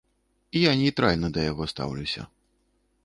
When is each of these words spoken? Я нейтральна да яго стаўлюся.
Я 0.59 0.71
нейтральна 0.79 1.29
да 1.35 1.45
яго 1.51 1.63
стаўлюся. 1.73 2.21